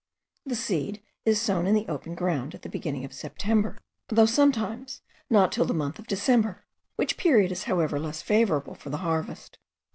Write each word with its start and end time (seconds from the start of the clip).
The 0.47 0.55
seed 0.55 1.03
is 1.25 1.39
sown 1.39 1.67
in 1.67 1.75
the 1.75 1.87
open 1.87 2.15
ground, 2.15 2.55
at 2.55 2.63
the 2.63 2.69
beginning 2.69 3.05
of 3.05 3.13
September; 3.13 3.77
though 4.07 4.25
sometimes 4.25 5.03
not 5.29 5.51
till 5.51 5.65
the 5.65 5.75
month 5.75 5.99
of 5.99 6.07
December, 6.07 6.65
which 6.95 7.17
period 7.17 7.51
is 7.51 7.65
however 7.65 7.99
less 7.99 8.23
favourable 8.23 8.73
for 8.73 8.89
the 8.89 8.97
harvest. 9.05 9.59